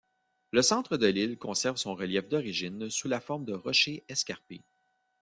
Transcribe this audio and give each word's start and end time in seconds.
Le 0.51 0.63
centre 0.63 0.97
de 0.97 1.05
l'île 1.05 1.37
conserve 1.37 1.77
son 1.77 1.93
relief 1.93 2.27
d'origine 2.27 2.89
sous 2.89 3.07
la 3.07 3.19
forme 3.21 3.45
de 3.45 3.53
rochers 3.53 4.03
escarpés. 4.09 4.63